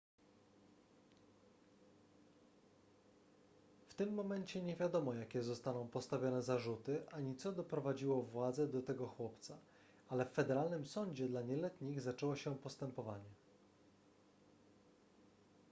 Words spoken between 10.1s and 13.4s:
w federalnym sądzie dla nieletnich zaczęło się postępowanie